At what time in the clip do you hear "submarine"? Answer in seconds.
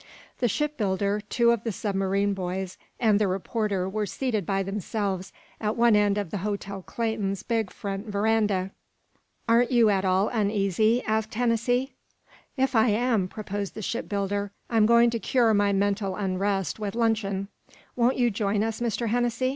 1.71-2.33